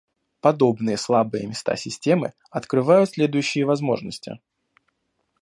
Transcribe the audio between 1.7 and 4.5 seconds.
системы открывают следующие возможности